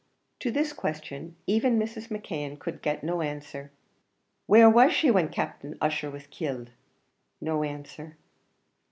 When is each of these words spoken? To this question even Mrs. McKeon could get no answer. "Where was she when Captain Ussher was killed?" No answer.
To 0.39 0.49
this 0.49 0.73
question 0.73 1.35
even 1.45 1.77
Mrs. 1.77 2.07
McKeon 2.07 2.57
could 2.57 2.81
get 2.81 3.03
no 3.03 3.21
answer. 3.21 3.69
"Where 4.47 4.67
was 4.67 4.93
she 4.93 5.11
when 5.11 5.29
Captain 5.29 5.77
Ussher 5.79 6.09
was 6.09 6.25
killed?" 6.25 6.71
No 7.39 7.63
answer. 7.63 8.17